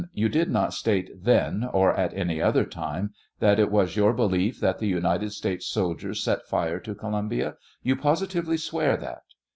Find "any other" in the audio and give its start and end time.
2.15-2.65